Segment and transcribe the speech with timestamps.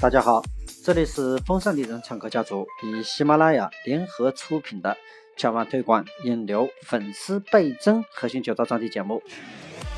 [0.00, 0.42] 大家好，
[0.84, 4.94] 这里是风尚丽人唱歌家族与喜马拉雅联合出品的
[5.36, 9.22] 千万推广引流粉丝倍增核心九大专题节目。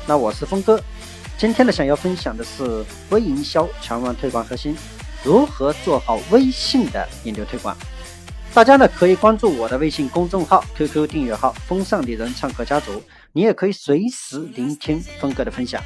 [0.07, 0.81] 那我是峰哥，
[1.37, 4.75] 今天呢想要分享的是微营销千万推广核心，
[5.25, 7.75] 如何做好微信的引流推广。
[8.53, 13.01] 大家呢可以关注我的微信公众号、QQ 订阅号“风尚丽人唱歌家族”，
[13.33, 15.81] 你也可以随时聆听峰哥的分享。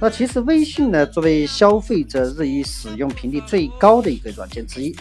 [0.00, 4.94] 那其实微信呢，作为消费者日益使用频率最高的一个软件之一，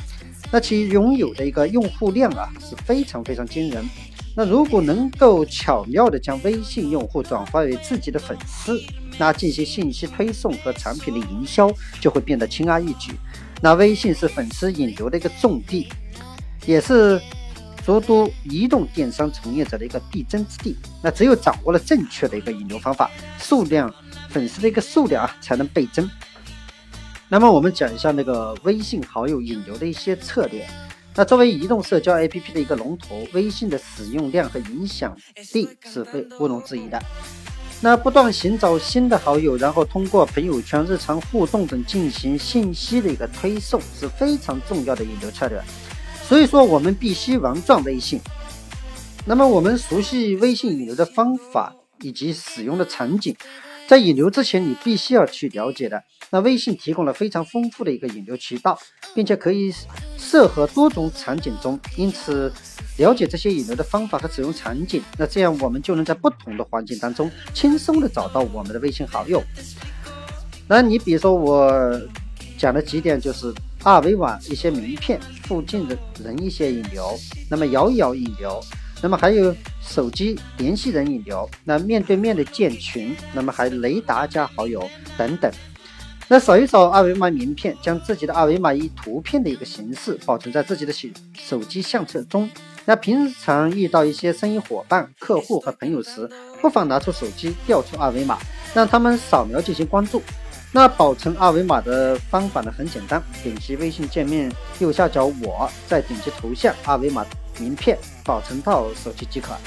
[0.52, 3.88] 那其拥有的一个用户量啊是非常非常惊人。
[4.36, 8.80] 那如果能够巧妙的将微信用户转化为自己的粉丝，
[9.20, 13.14] 那进行信息推送和产品的营销就会变得轻而易举。
[13.62, 15.88] 那微信是粉丝引流的一个重地，
[16.68, 17.20] 也是
[17.88, 20.76] 诸多移动电商从业者的一个必争之地。
[21.02, 23.90] 那只有掌握了正确的一个引流方法，数量。
[24.30, 26.08] 粉丝的一个数量啊，才能倍增。
[27.30, 30.68] 那么我们讲一下那个微信好友引流的一些策略。
[31.16, 35.16] 那作为移动社交 APP 的一个龙头，微信的使用量和影响
[35.54, 37.02] 力是非毋庸置疑的。
[37.80, 45.64] 那不断寻找新的好友，然后通过朋友圈、日常互动等进行信息的一个推送，是非常重要的引流策略。
[46.28, 48.20] 所以说，我们必须玩转微信。
[49.26, 53.36] 那么我们熟悉微信引流的方法以及使用的场景。
[53.88, 56.04] 在引流之前，你必须要去了解的。
[56.30, 58.78] 那微信提供了非常丰富的一个引流渠道，
[59.16, 59.74] 并且可以
[60.18, 61.80] 适合多种场景中。
[61.96, 62.52] 因此，
[62.98, 69.42] 了解这些引流的方法和使用场景，那这样我们就能在不同的环境当中轻松的找到我们的微信好友。
[70.68, 71.72] 那你比如说我
[72.58, 77.18] 讲的几点，就是二维码、一些名片、附近的人一些引流，
[77.50, 78.62] 那么摇一摇引流。
[79.02, 85.52] 那么还有手机联系人引流，那面对面的建群，那么还雷达加好友等等。
[86.28, 92.50] 那扫一扫二维码名片，将自己的二维码以图片的一个形式保存在自己的手手机相册中。
[92.86, 96.28] 那平常遇到一些生意伙伴、客户和朋友时，
[96.60, 98.40] 不妨拿出手机调出二维码，
[98.74, 100.22] 让他们扫描进行关注。
[100.78, 107.26] 那保存二维码的方法呢，很简单，点击微信界面右下角我，再点击头像二维码。
[107.60, 109.58] 名片保存到手机即可。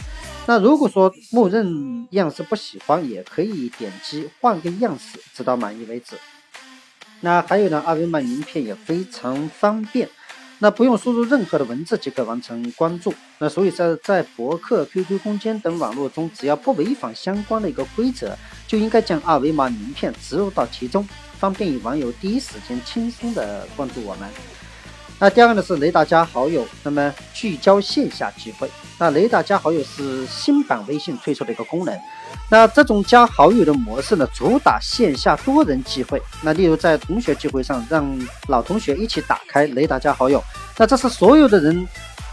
[0.46, 6.14] 那如果说默认样式不喜欢，也可以点击换个样式，直到满意为止。
[7.18, 10.08] 那还有呢，二维码名片也非常方便，
[10.62, 13.12] 那不用输入任何的文字即可完成关注。
[13.38, 18.36] 那所以在在博客、QQ 空间等网络中，只要不违反相关的一个规则，
[18.68, 24.28] 就应该将二维码名片植入到其中，方便与网友第一时间轻松的关注我们。
[25.20, 28.70] 那第二个呢是雷达加好友，那么聚焦线下聚会。
[28.98, 31.94] 那雷达加好友是新版微信推出的一个功能。
[32.50, 36.20] 那这种加好友的模式呢，主打线下多人聚会。
[36.40, 40.42] 那例如在同学聚会上，让老同学一起打开雷达加好友，
[40.78, 41.86] 那这是所有的人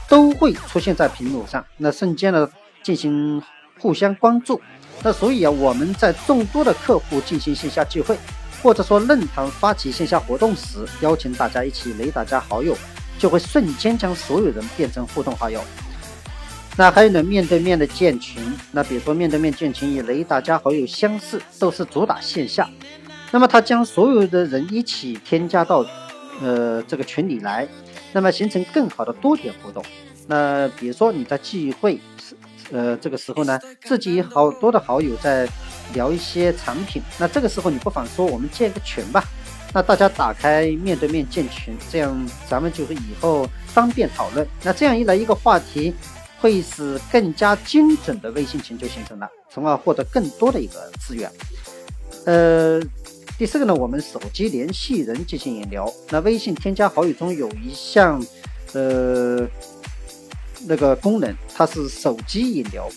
[0.08, 2.50] 都会出现在屏幕上，那瞬间呢
[2.82, 3.44] 进行
[3.80, 4.62] 互相关注。
[5.04, 8.18] 那所以啊，我们在众多的客户进行线下聚会。
[8.62, 12.76] 或者说论坛发起线下活动时，邀请大家一起雷达加好友，
[13.20, 15.62] 就会瞬间将所有人变成互动好友。
[16.76, 18.42] 那还有呢，面对面的建群，
[18.72, 22.70] 那比如说面对面建群与雷达加好友相似，都是主打线下。
[23.32, 25.86] 那么他将所有的人一起添加到
[26.42, 27.68] 呃这个群里来，
[28.12, 29.84] 那么形成更好的多点互动。
[30.28, 32.00] 那比如说你在聚会
[32.72, 35.48] 呃这个时候呢，自己好多的好友在。
[35.94, 39.24] 聊一些产品，那这个时候你不妨说我们建个群吧，
[39.74, 44.48] 那大家打开面对面建群，这样咱们就是以后方便讨论。
[44.64, 45.94] 那这样一来，一个话题
[46.40, 51.32] 会使更加精准的微信群就形成了，从而获得更多的一个资源。
[52.26, 52.82] 呃，
[53.38, 55.92] 第四个呢，我们手机联系人进行引流。
[56.10, 58.24] 那微信添加好友中有一项
[58.74, 59.48] 呃
[60.66, 62.90] 那个功能，它是手机引流。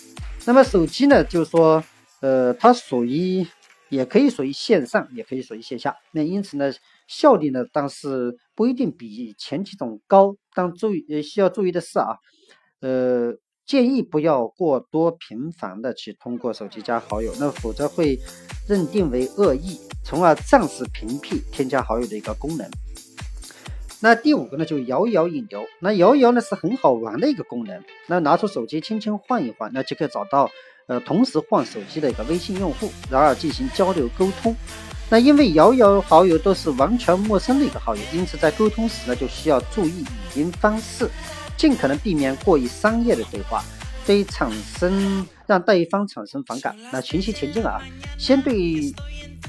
[0.45, 1.83] 那么手机呢，就是说。
[2.21, 3.45] 呃，它属于，
[3.89, 5.95] 也可以属于线上，也可以属于线下。
[6.11, 6.71] 那因此呢，
[7.07, 10.35] 效率呢，但是不一定比前几种高。
[10.53, 12.17] 但注意，需要注意的是啊，
[12.79, 13.33] 呃，
[13.65, 18.17] 建议不要过多频繁的去通过手机加好友，那否则会
[18.67, 22.69] 认定为恶意，从而暂时屏蔽添加好友的一个功能。
[24.01, 25.63] 那第五个呢，就摇一摇引流。
[25.79, 27.81] 那摇一摇呢是很好玩的一个功能。
[28.07, 30.49] 那拿出手机轻轻晃一晃，那就可以找到。
[30.87, 34.53] 呃，同时换手机的一个微信用户，然后进行交流沟通。
[35.09, 40.03] 那因为摇一摇好友都是完全陌生的一个好友，因此在沟通时呢，就需要注意
[40.35, 41.07] 语音方式，
[41.55, 43.63] 尽可能避免过于商业的对话。
[44.05, 46.73] 对产生让对方产生反感。
[46.93, 47.81] 那循序渐进啊，
[48.17, 48.93] 先对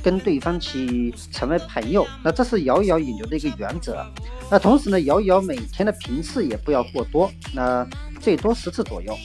[0.03, 4.05] 跟对方去成为朋友，那这是摇一摇引流的一个原则。
[4.51, 7.87] 那同时呢，摇一摇每天的频次也不要过多，那
[8.21, 9.17] 最多十次左右。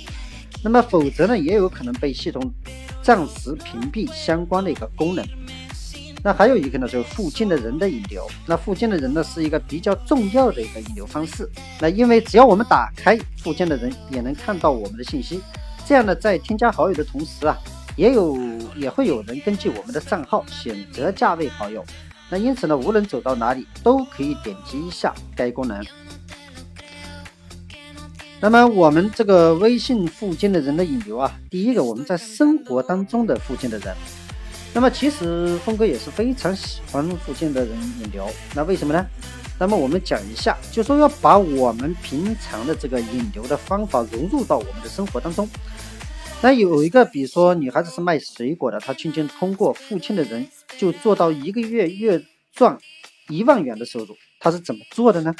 [0.63, 2.39] 那么否则呢，也有可能被系统
[3.01, 5.25] 暂时屏蔽相关的一个功能。
[6.23, 8.27] 那还有一个呢，就是附近的人的引流。
[8.45, 11.49] 那附近的人呢，是一个比较重要的一个引流方式。
[11.81, 15.41] 那因为只要我们打开，附近的人也能看到我们的信息。
[15.87, 17.57] 这样呢，在添加好友的同时啊，
[17.95, 18.37] 也有
[18.75, 21.81] 也会有人根据我们的账号选择价位好友。
[22.29, 25.81] 那因此呢，无论走到哪里，都可以点击一下该功能。
[28.41, 33.95] 那么我们这个微信附近的人的引流啊，第一个我们在生活当中的附近的人。
[34.73, 39.05] 那么其实峰哥也是非常喜欢附近的人引流，那为什么呢？
[39.59, 45.49] 那么我们讲一下，就说要把我们平常的这个引流的方法融入到我们的生活当中。
[46.41, 52.23] 那有一个，比如说女孩子是卖水果的，她轻轻通过附近的人就做到一个月月
[52.53, 52.77] 赚
[53.29, 55.35] 一万元的收入，她是怎么做的呢？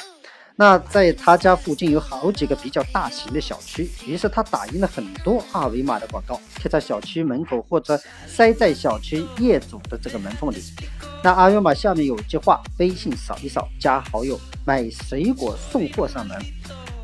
[0.60, 7.96] 那在他家附近有好几个比较大型的小区，于是他打印了很多二维码的广告，贴在小区门口或者
[8.26, 10.60] 塞在小区业主的这个门缝里。
[11.22, 16.36] 那二维码下面有句话：微信扫一扫，加好友，买水果送货上门，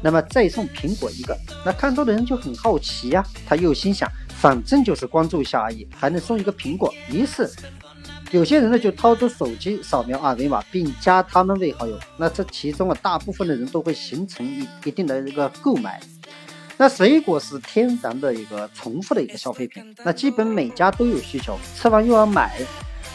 [0.03, 1.39] 那么再送苹果一个。
[1.65, 7.49] 那看到的人就很好奇呀，他又心想，反正就是关注一下而已，还能送一个苹果，于是。
[8.31, 11.99] 有些人呢就掏出手机扫描二维码，并加他们为好友。
[12.17, 16.01] 那这其中啊，大部分的人都会形成一一定的一个购买。
[16.77, 22.61] 那水果是天然的一个重复的一个消费品，那基本每家都有需求，吃完又要买，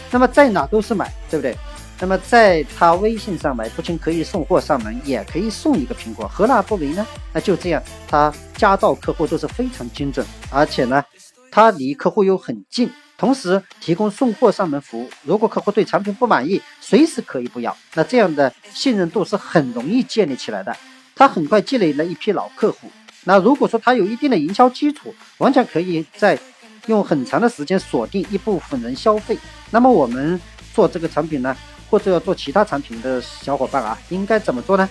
[0.09, 1.53] 那么在哪都是买，对不对？
[2.00, 7.05] 那么在他微信上买，不仅可以送货上门，也可以送一个苹果，何乐不为呢？
[7.33, 11.03] 那就这样，他加到客户都是非常精准，而且呢，
[11.51, 12.89] 他离客户又很近。
[13.19, 17.75] 同时提供送货上门服务，如果客户对产品不满意，随时可以不要。
[17.94, 20.75] 那这样的信任度是很容易建立起来的。
[21.13, 22.89] 他很快积累了一批老客户。
[23.25, 26.39] 那如果说他有一定的营销基础，完全可以在
[26.86, 29.38] 用很长的时间锁定一部分人消费。
[29.69, 30.39] 那么我们
[30.74, 31.54] 做这个产品呢，
[31.89, 34.89] 或者要做其他产品的小伙伴啊，应该怎么做呢？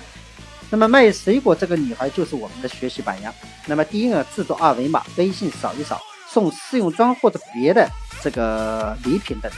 [0.69, 3.35] 那么卖水果这个女孩就是我们的学习榜样。
[3.65, 5.99] 那么第一个制作二维码，微信扫一扫，
[6.29, 7.89] 送试用装或者别的。
[8.23, 9.51] 这个礼品等，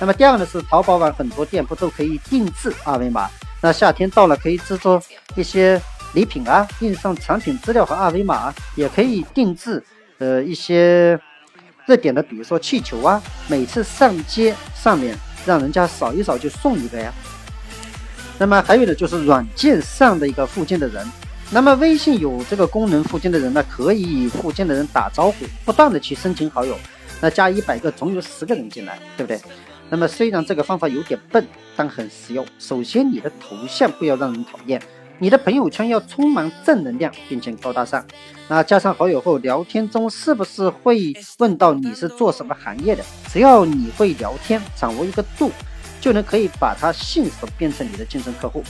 [0.00, 3.28] 那么第二个呢是淘宝网很多店铺都可以定制二维码。
[3.62, 5.02] 那夏天到了，可以制作
[5.36, 5.80] 一些
[6.14, 9.82] 礼品啊，印上产品资料和二维码，也可以定制
[10.18, 11.18] 呃一些
[11.86, 17.12] 热点的，比如说气球啊，每次上街上面让人家扫一扫就送一个呀。
[18.38, 21.06] 那么还有呢就是软件上的一个附近的人，
[21.50, 26.74] 那么微信有这个功能，附近的人呢可以与附近的人打招呼，不断的去申请好友。
[27.20, 29.40] 那加一百个，总有十个人进来，对不对？
[29.88, 31.44] 那么虽然这个方法有点笨，
[31.76, 32.46] 但很实用。
[32.58, 34.80] 首先，你的头像不要让人讨厌，
[35.18, 38.04] 你的朋友圈要充满正能量，并且高大上。
[38.48, 43.04] 那加上好友后，聊天中是不是会问到你是做什么行业的？
[43.28, 45.50] 只要你会聊天，掌握一个度，
[46.00, 48.62] 就能可以把他迅速变成你的竞争客户。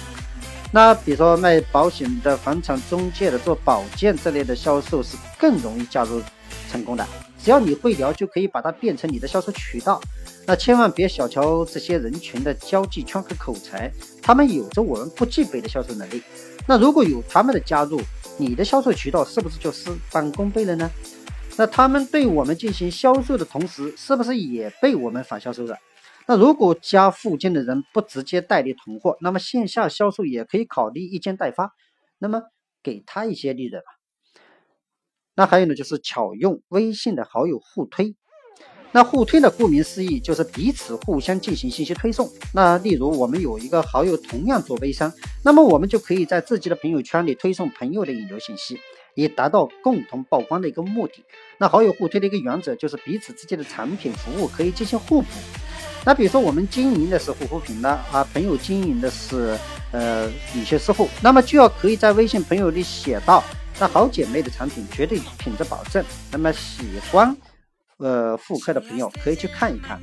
[0.73, 6.23] 那比如说卖保险的、房产中介的、做保健这类的销售是更容易加入
[6.71, 7.07] 成功的。
[7.43, 10.01] 只要你会聊，就可以把它变成你的销售渠道。
[10.47, 13.91] 那千万别小瞧这些人群的交际圈和口才，
[14.23, 16.23] 他们有着我们不具备的销售能力。
[16.69, 18.01] 那如果有他们的加入，
[18.37, 20.91] 你的销售渠道是不是就事半功倍了呢？
[21.57, 25.77] 那他们对我们进行销售的同时，是不是也被我们反销售了？
[26.27, 31.73] 那如果家附近的人不直接代理囤货，那么线下销售也可以考虑一件代发，
[32.19, 32.43] 那么
[32.83, 34.00] 给他一些利润吧。
[35.41, 38.15] 那还有呢，就是巧用微信的好友互推。
[38.93, 42.29] 那互推呢，顾名思义就是彼此互相进行信息推送。
[42.53, 45.11] 那例如我们有一个好友同样做微商，
[45.43, 48.79] 那么我们就可以在自己的朋友圈里推送朋友的引流信息，
[49.15, 51.25] 以达到共同曝光的一个目的。
[51.57, 55.29] 那好友互推的一个原则就是彼此之间的产品服务可以进行互补。
[56.05, 59.57] 那比如说我们经营的是护肤品呢，啊，朋友经营的是
[59.91, 63.43] 呃女性私护，那么就要可以在微信朋友里写到。
[63.81, 67.35] 那好姐妹的产品绝对品质保证，那么喜欢
[67.97, 69.99] 呃妇科的朋友可以去看一看。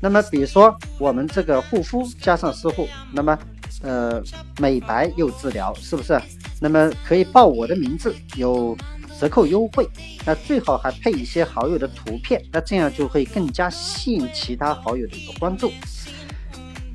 [0.00, 3.38] 那么比如说我们这个护肤加上私护，那么
[3.82, 4.20] 呃
[4.58, 6.20] 美白又治疗，是不是？
[6.60, 8.76] 那么可以报我的名字，有
[9.20, 9.88] 折扣优惠。
[10.26, 15.70] 那最好还配一些好友的图片，那这样就会更加吸引其他好友的一个关注。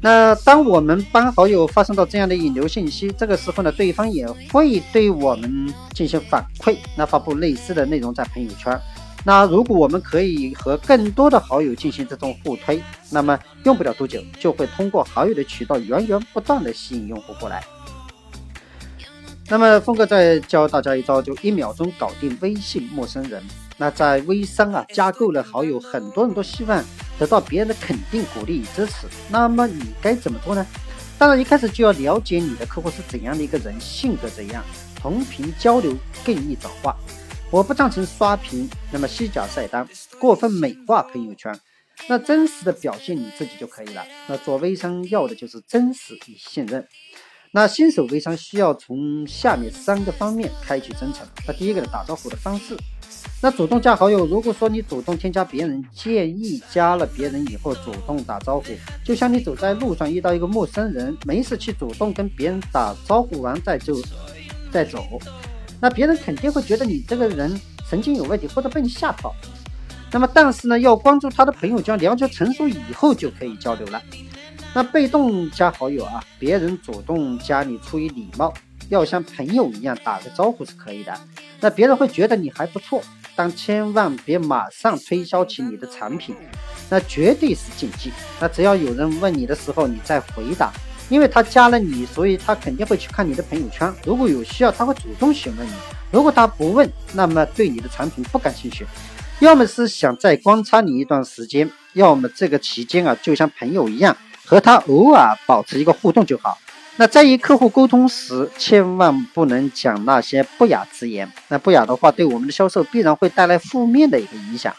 [0.01, 8.79] 那当我们帮好友发送到这样的引流信息，这个时候呢，对方也会对我们进行反馈，那发布类似的内容在朋友圈，
[9.25, 17.61] 那如果我们可以和更多的好友进行这种互推，那么用不了多久就会通过好友的渠道源源不断的吸引用户过来。
[19.49, 23.43] 那么峰哥再教大家一招，就一秒钟搞定微信陌生人。
[23.77, 26.83] 那在微商啊，加够了好友，很多人都希望
[27.19, 29.05] 得到别人的肯定、鼓励与支持。
[29.29, 30.65] 那么你该怎么做呢？
[31.17, 34.63] 当然一开始就要了解你的客户是怎样的一个人，性格怎样，
[34.95, 35.93] 同频交流
[36.25, 36.95] 更易转化。
[37.51, 39.85] 我不赞成刷屏，那么虚假晒单，
[40.17, 41.53] 过分美化朋友圈。
[42.07, 44.05] 那真实的表现你自己就可以了。
[44.27, 46.87] 那做微商要的就是真实与信任。
[47.51, 51.27] 那新手微商需要从下面三个方面开启征程。
[51.45, 52.77] 那第一个呢，打招呼的方式。
[53.41, 58.65] 那主动加好友，如果说你主动添加别人，建议加了别人以后主动打招呼，
[59.03, 64.01] 就像你走在路上遇到一个陌生人，没事去主动跟别人打招呼完再就
[64.71, 65.19] 再走，
[65.79, 69.33] 那别人肯定会觉得你这个人神经有问题，或者被你吓跑。
[70.11, 74.01] 那么但是呢，要关注他的朋友圈，了解成熟以后就可以交流了。
[74.73, 78.53] 那被动加好友啊，别人主动加你出于礼貌，
[78.89, 81.17] 要像朋友一样打个招呼是可以的。
[81.61, 83.01] 那别人会觉得你还不错，
[83.35, 86.35] 但千万别马上推销起你的产品，
[86.89, 88.11] 那绝对是禁忌。
[88.39, 90.71] 那只要有人问你的时候，你再回答，
[91.09, 93.93] 因为他加了你，所以他肯定会去看你的朋友圈。
[94.05, 95.71] 如果有需要，他会主动询问你；
[96.11, 98.85] 如果他不问，那么对你的产品不感兴趣，
[99.39, 104.15] 要么是想再观察你一段时间，要么这个期间啊，就像朋友一样。
[104.45, 106.57] 和他偶尔保持一个互动就好。
[106.99, 111.31] 那在与客户沟通时，千万不能讲那些不雅之言。
[111.47, 114.75] 那不雅的话，对我们的销售必然会带来负面的一个影响。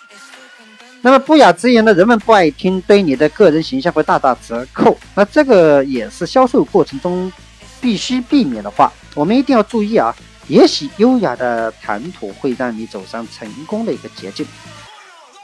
[1.00, 4.94] 那么不雅之言呢，人们不爱听，对你的个人形象会大打折扣。
[5.14, 7.32] 那这个也是销售过程中
[7.80, 10.14] 必须避免的话，我们一定要注意啊。
[10.46, 14.46] 也许优雅的谈吐会让你走上成功的一个捷径。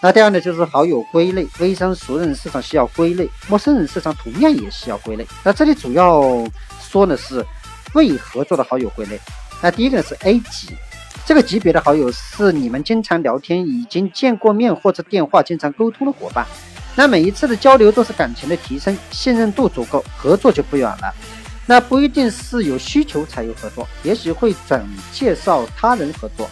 [0.01, 5.27] 那第二呢，就是好友归类，微商熟人市场需要归类，陌生人市场同样也需要归类。
[5.43, 6.45] 那这里主要
[6.81, 7.45] 说的是
[7.95, 9.19] 未合作的好友归类。
[9.63, 10.77] 那第一个是 A 级，
[11.25, 16.47] 这个级别的好友是你们经常聊天、已经见过面或者电话经常沟通的伙伴。
[16.95, 21.15] 那每一次的交流都是感情的提升，信任度足够，合作就不远了。
[21.65, 26.49] 那不一定是有需求才有合作，也许会转介绍他人合作。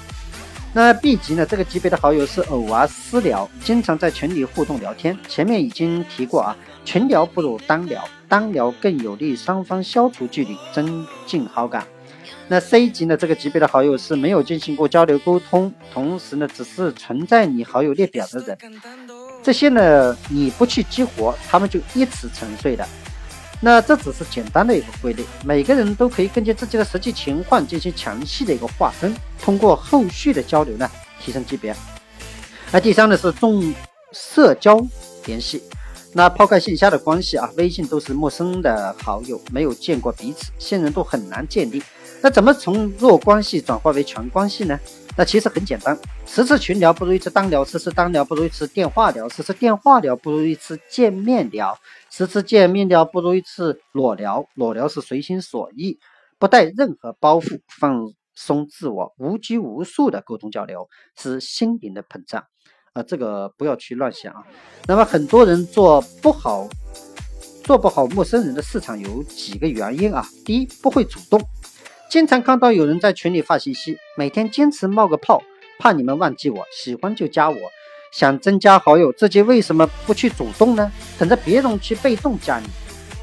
[0.77, 1.47] 那 B 级呢？
[1.47, 5.17] 这个级别的好友是偶尔私聊，经常在群里互动聊天。
[5.29, 11.87] 前面已经提过啊，群聊不如单聊，单聊更有利双方消除距离，增进好感。
[12.49, 13.17] 那 C 级呢？
[13.17, 18.59] 这个级别的好友是没有进行过交流沟通，同时呢，只是存在你好友列表的人。
[19.45, 22.85] 这些呢，你不去激活，他们就一直沉睡的。
[23.65, 30.87] 那这只是简单的一个归类，每个人都可以根据自己的实际情况进行详细的一个划分，通过后续的交流呢
[31.19, 31.75] 提升级别。
[32.71, 33.75] 那第三呢是重
[34.13, 34.87] 社交
[35.25, 35.63] 联系，
[36.13, 41.83] 那抛开线下的关系啊，微信都是陌生的好友，没有见过彼此，信任度很难建立。
[42.21, 44.79] 那怎么从弱关系转化为强关系呢？
[45.17, 51.79] 那其实很简单，十次群聊不如一次单聊，十次单聊不如一次电话聊，十次电话聊不如一次见面聊，
[52.17, 54.47] 十次见面聊不如一次裸聊。
[54.55, 55.99] 裸聊是随心所欲，
[56.39, 58.07] 不带任何包袱，放
[58.37, 62.45] 松自我，无拘无束的沟通交流，是心灵的膨胀。
[62.93, 64.45] 啊，这个不要去乱想啊。
[64.87, 66.69] 那么很多人做不好，
[67.65, 70.25] 做不好陌生人的市场有几个原因啊。
[70.45, 71.41] 第一，不会主动。
[72.09, 75.43] 经常看到有人在群里发信息，每天坚持冒个泡，
[75.81, 77.57] 怕你们忘记我，喜欢就加我，
[78.15, 80.93] 想增加好友，自己为什么不去主动呢？
[81.19, 82.67] 等着别人去被动加你。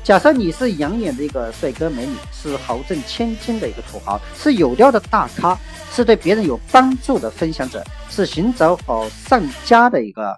[0.04, 5.58] 假设你是养眼的一个帅哥美女，是豪挣千金的一个土豪，是有料的大咖，
[5.94, 10.38] 是对别人有帮助的分享者，是寻找好上家的一个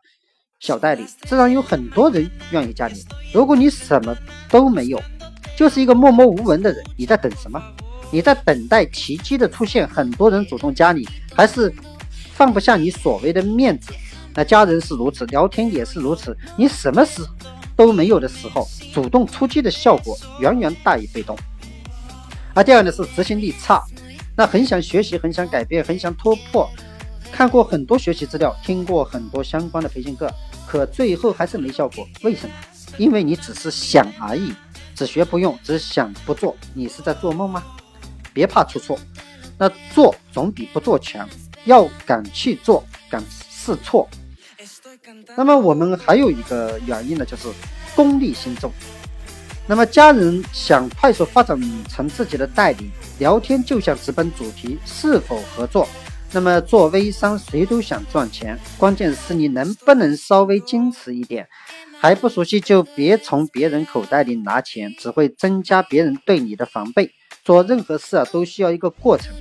[0.59, 3.03] 小代理，自然有很多人愿意加你。
[3.33, 4.15] 如果你什么
[4.51, 5.01] 都没有，
[5.57, 7.59] 就是一个默默无闻的人，你在等什么？
[8.11, 11.73] 你在等待奇迹的出现，很多人主动加你，还是
[12.35, 13.91] 放不下你所谓的面子？
[14.35, 16.35] 那家人是如此，聊天也是如此。
[16.57, 17.21] 你什么事
[17.75, 21.37] 都没有的时候，主动出击的效果远远大于被动。
[22.53, 23.83] 而第二呢是执行力差，
[24.35, 26.69] 那很想学习，很想改变，很想突破，
[27.31, 30.31] 看过很多学习资料，听过很多相关的培训课，
[30.67, 32.07] 可最后还是没效果。
[32.23, 32.55] 为什么？
[32.97, 34.53] 因为你只是想而已，
[34.95, 37.63] 只学不用，只想不做，你是在做梦吗？
[38.33, 38.99] 别怕出错，
[39.57, 41.27] 那做总比不做强。
[41.65, 44.07] 要敢去做，敢试错。
[45.35, 47.47] 那么我们还有一个原因呢，就是
[47.95, 48.71] 功利心重。
[49.65, 51.57] 那么家人想快速发展
[51.87, 55.87] 成自己的代理，聊天就想直奔主题，是否合作？
[56.31, 61.47] 那么做微商，谁都想赚钱，关键是你能不能稍微矜持一点。
[61.99, 67.09] 还不熟悉就别从别人口袋里拿钱，只会增加别人对你的防备。
[67.45, 69.33] 做任何事啊，都需要一个过程。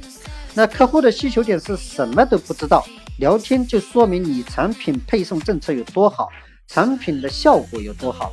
[0.54, 2.86] 那客户的需求点是什么都不知道，
[3.22, 6.28] 聊天就说明你产品配送政策有多好，
[6.66, 8.32] 产品的效果有多好。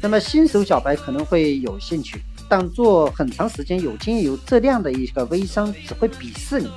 [0.00, 6.70] 那么新手小白可能会有兴趣，但做很长时间有经验有质量的一个微商只会鄙视你。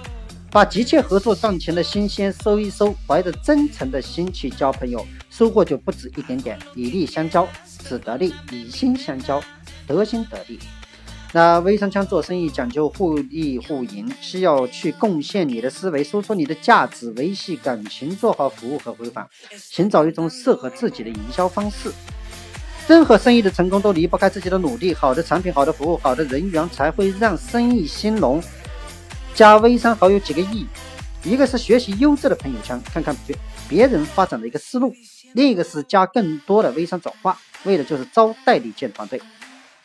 [0.51, 6.59] 把急切合作赚钱的新鲜收一收，怀着真诚的心去交朋友，收获就不止一点点。
[6.75, 7.47] 以利相交，
[7.88, 9.41] 只得利；以心相交，
[9.88, 10.59] 得心得利。
[11.36, 19.27] 那微商腔做生意讲究互利互赢，需要去贡献你的思维，输出你的价值，维系感情，做好服务和回访，
[19.58, 21.92] 寻找一种适合自己的营销方式。
[22.88, 28.42] 任何生意的成功都离不开自己的努力，好的产品、好的服务、好的人员，才会让生意兴隆。
[29.34, 30.65] 加微商好友几个意义，
[31.25, 33.36] 一个是学习优质的朋友圈，看看别
[33.68, 34.89] 别人发展的一个思路；
[35.34, 39.20] 另一个是加更多的微商转化，为的就是招代理建团队，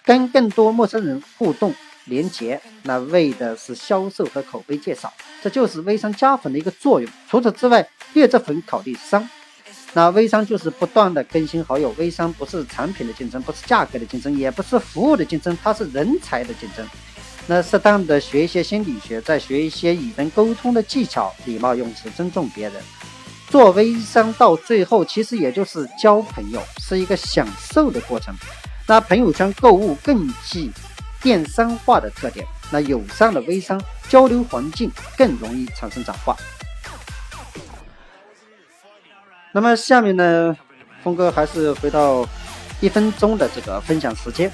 [0.04, 1.74] 跟更多陌生人互动
[2.06, 7.10] 连接，那为的是销售和口碑介绍，这就是微商加粉的一个作用。
[7.28, 9.28] 除此之外，劣质粉考虑商，
[9.92, 11.94] 那微商就是不断的更新好友。
[11.98, 16.86] 微商不是产品的竞争，不是价格的竞争，也不是服务的竞争，它是人才的竞争。
[17.46, 22.82] 那适当的学一些心理学，再学一些与人沟通的技巧，礼貌用词，尊重别人。
[23.48, 28.32] 做微商到最后，其实也就是交朋友，是一个享受的过程。
[28.90, 30.68] 那朋友圈购物更具
[31.22, 36.36] 电商化的特点，那友善的微商交流环境更容易产生转化。
[39.52, 40.56] 那么下面呢，
[41.04, 42.26] 峰哥还是回到
[42.80, 44.50] 一分钟的这个分享时间。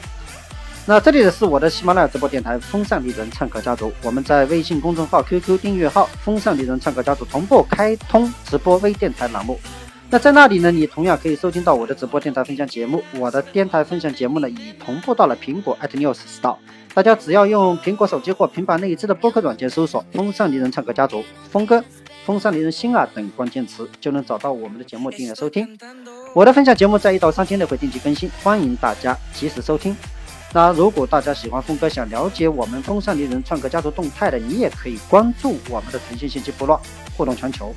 [0.84, 9.58] 那这里的是我的喜马拉雅直播电台“风尚丽人唱歌家族”，我们在微信公众号、QQ 订阅号“风尚丽人唱歌家族”同步开通直播微电台栏目。
[10.08, 13.02] 那在那里呢，你同样可以收听到我的直播电台分享节目。
[13.18, 16.56] 我的电台分享节目呢，已同步到了苹果 iTunes Store。
[16.94, 21.84] 大家只要用苹果手机或平板内置的播客软件搜索“风尚丽人唱歌家族”、“峰哥”、
[22.24, 25.76] “风尚丽人心啊”等关键词，就能找到我们的节目订阅收听。
[26.32, 29.94] 我的分享节目在一到三天内会定期更新，欢迎大家及时收听。
[30.54, 36.80] 那如果大家喜欢峰哥，想了解我们风尚丽人唱歌家族动态的，你也可以关注我们的腾讯信息部落，
[37.16, 37.74] 互动全球，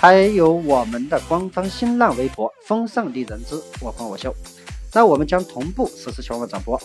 [0.00, 4.32] 还有我们的官方新浪微博“风尚丽人之我狂我秀”。
[4.94, 6.80] 那我们将同步实时全网转播。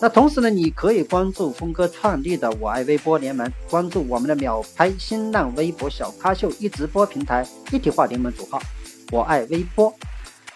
[0.00, 8.60] 那同时呢，你可以关注峰哥创立的我爱微博联盟，关注我们的秒拍新浪微博小咖秀一直播平台一体化联盟主号
[9.12, 9.94] “我爱微博”。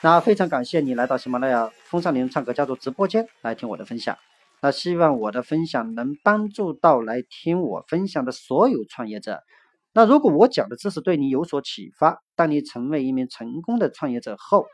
[0.03, 4.19] 那非常感谢你来到喜马拉雅风尚林唱歌家族直播间来听我的分享。
[4.61, 9.45] 那希望我的分享能帮助到来听我分享的所有创业者。
[9.93, 14.67] 那如果我讲的知识对你有所启发，当你成为一名成功的创业者后，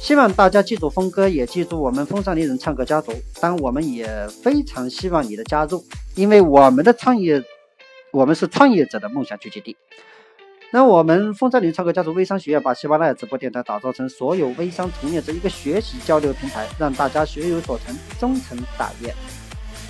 [0.00, 3.12] 希望大家记住峰哥，也记住我们风尚丽人唱歌家族。
[3.40, 5.82] 当我们也非常希望你的加入，
[6.14, 7.42] 因为我们的创业，
[8.12, 9.76] 我们是创业者的梦想聚集地。
[10.70, 19.14] 那我们风尚林超哥家族微商学院把喜马拉雅直播电台打造成所有微商从业者一个学习交流平台，让大家学有所成，终成大业。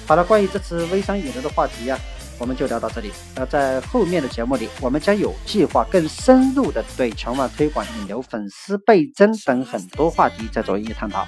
[0.06, 1.98] 好了，关于这次微商引流的话题呀，
[2.38, 3.10] 我们就聊到这里。
[3.34, 11.26] 那在后面的节目里，我们将有计划更深入的对全网推广、引流、粉丝倍增等很多话题再做一个探讨。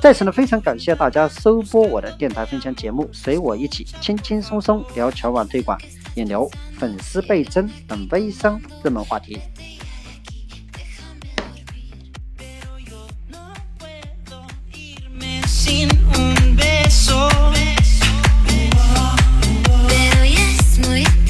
[0.00, 5.78] 在此呢，非常感谢大家收播我的电台分享节目，随我一起轻轻松松聊全网推广。
[6.16, 9.40] 引流、粉丝倍增等微商热门话题。
[15.46, 17.28] sin un beso.
[20.86, 21.23] noite.